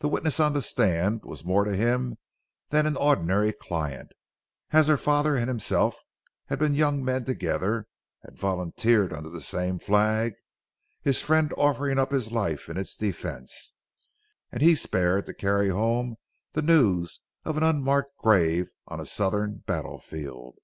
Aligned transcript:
The 0.00 0.08
witness 0.10 0.38
on 0.38 0.52
the 0.52 0.60
stand 0.60 1.22
was 1.24 1.42
more 1.42 1.64
to 1.64 1.74
him 1.74 2.18
than 2.68 2.84
an 2.84 2.94
ordinary 2.94 3.54
client, 3.54 4.10
as 4.72 4.86
her 4.86 4.98
father 4.98 5.34
and 5.34 5.48
himself 5.48 5.96
had 6.48 6.58
been 6.58 6.74
young 6.74 7.02
men 7.02 7.24
together, 7.24 7.86
had 8.22 8.36
volunteered 8.36 9.14
under 9.14 9.30
the 9.30 9.40
same 9.40 9.78
flag, 9.78 10.34
his 11.00 11.22
friend 11.22 11.54
offering 11.56 11.98
up 11.98 12.12
his 12.12 12.30
life 12.32 12.68
in 12.68 12.76
its 12.76 12.94
defense, 12.96 13.72
and 14.52 14.60
he 14.60 14.74
spared 14.74 15.24
to 15.24 15.32
carry 15.32 15.70
home 15.70 16.16
the 16.52 16.60
news 16.60 17.20
of 17.46 17.56
an 17.56 17.62
unmarked 17.62 18.14
grave 18.18 18.68
on 18.86 19.00
a 19.00 19.06
Southern 19.06 19.62
battle 19.66 19.98
field. 19.98 20.58